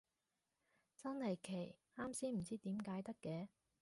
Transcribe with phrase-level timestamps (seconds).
[0.97, 3.49] 真係奇，啱先唔知點解得嘅